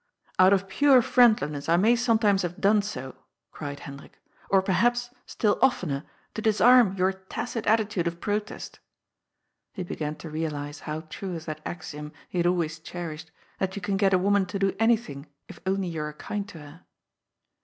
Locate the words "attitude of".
7.67-8.19